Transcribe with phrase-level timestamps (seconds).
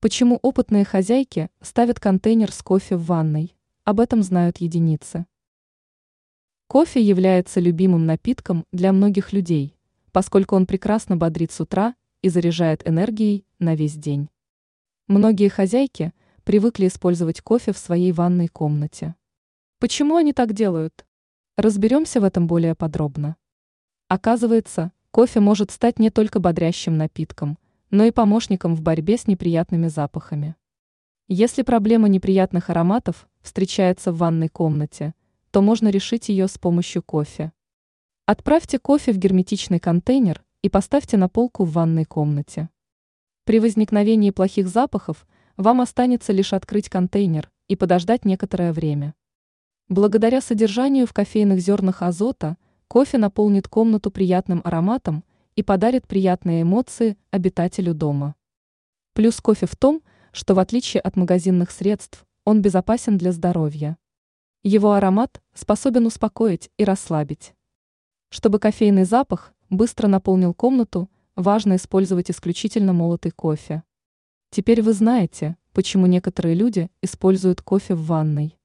[0.00, 3.56] Почему опытные хозяйки ставят контейнер с кофе в ванной?
[3.82, 5.26] Об этом знают единицы.
[6.68, 9.76] Кофе является любимым напитком для многих людей,
[10.12, 14.28] поскольку он прекрасно бодрит с утра и заряжает энергией на весь день.
[15.08, 16.12] Многие хозяйки
[16.44, 19.16] привыкли использовать кофе в своей ванной комнате.
[19.80, 21.06] Почему они так делают?
[21.56, 23.34] Разберемся в этом более подробно.
[24.06, 27.58] Оказывается, кофе может стать не только бодрящим напитком–
[27.90, 30.56] но и помощником в борьбе с неприятными запахами.
[31.26, 35.14] Если проблема неприятных ароматов встречается в ванной комнате,
[35.50, 37.52] то можно решить ее с помощью кофе.
[38.26, 42.68] Отправьте кофе в герметичный контейнер и поставьте на полку в ванной комнате.
[43.44, 45.26] При возникновении плохих запахов
[45.56, 49.14] вам останется лишь открыть контейнер и подождать некоторое время.
[49.88, 55.24] Благодаря содержанию в кофейных зернах азота кофе наполнит комнату приятным ароматом
[55.58, 58.36] и подарит приятные эмоции обитателю дома.
[59.12, 63.98] Плюс кофе в том, что в отличие от магазинных средств, он безопасен для здоровья.
[64.62, 67.54] Его аромат способен успокоить и расслабить.
[68.28, 73.82] Чтобы кофейный запах быстро наполнил комнату, важно использовать исключительно молотый кофе.
[74.50, 78.56] Теперь вы знаете, почему некоторые люди используют кофе в ванной.